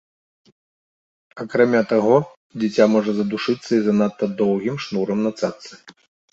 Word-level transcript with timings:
Акрамя 1.43 1.81
таго, 1.91 2.15
дзіця 2.65 2.83
можа 2.95 3.11
задушыцца 3.21 3.71
і 3.79 3.81
занадта 3.91 4.33
доўгім 4.43 4.83
шнурам 4.89 5.19
на 5.31 5.37
цаццы. 5.39 5.73